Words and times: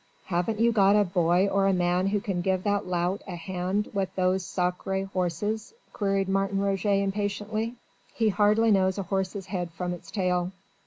"Haven't 0.25 0.59
you 0.59 0.71
got 0.71 0.95
a 0.95 1.03
boy 1.03 1.45
or 1.45 1.67
a 1.67 1.73
man 1.73 2.07
who 2.07 2.19
can 2.19 2.41
give 2.41 2.63
that 2.63 2.87
lout 2.87 3.21
a 3.27 3.35
hand 3.35 3.87
with 3.93 4.09
those 4.15 4.43
sacré 4.43 5.07
horses?" 5.11 5.75
queried 5.93 6.27
Martin 6.27 6.57
Roget 6.59 7.03
impatiently. 7.03 7.75
"He 8.11 8.29
hardly 8.29 8.71
knows 8.71 8.97
a 8.97 9.03
horse's 9.03 9.45
head 9.45 9.69
from 9.69 9.93
its 9.93 10.09
tail." 10.09 10.53